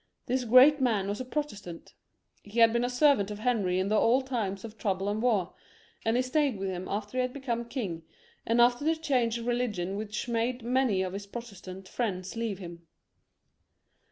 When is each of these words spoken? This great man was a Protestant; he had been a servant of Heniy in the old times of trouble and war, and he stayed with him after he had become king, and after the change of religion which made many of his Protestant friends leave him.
This 0.25 0.45
great 0.45 0.81
man 0.81 1.07
was 1.07 1.21
a 1.21 1.25
Protestant; 1.25 1.93
he 2.41 2.57
had 2.59 2.73
been 2.73 2.83
a 2.83 2.89
servant 2.89 3.29
of 3.29 3.37
Heniy 3.37 3.77
in 3.77 3.87
the 3.87 3.95
old 3.99 4.25
times 4.25 4.65
of 4.65 4.75
trouble 4.75 5.07
and 5.07 5.21
war, 5.21 5.53
and 6.03 6.15
he 6.15 6.23
stayed 6.23 6.57
with 6.57 6.69
him 6.69 6.87
after 6.87 7.19
he 7.19 7.21
had 7.21 7.33
become 7.33 7.65
king, 7.65 8.01
and 8.43 8.59
after 8.59 8.83
the 8.83 8.95
change 8.95 9.37
of 9.37 9.45
religion 9.45 9.97
which 9.97 10.27
made 10.27 10.63
many 10.63 11.03
of 11.03 11.13
his 11.13 11.27
Protestant 11.27 11.87
friends 11.87 12.35
leave 12.35 12.57
him. 12.57 12.87